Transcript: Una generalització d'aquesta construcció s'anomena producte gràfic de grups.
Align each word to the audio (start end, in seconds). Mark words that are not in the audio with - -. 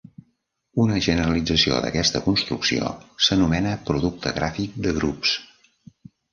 Una 0.83 0.95
generalització 1.07 1.77
d'aquesta 1.83 2.23
construcció 2.29 2.89
s'anomena 3.27 3.77
producte 3.93 4.35
gràfic 4.41 4.83
de 4.89 4.99
grups. 5.01 5.39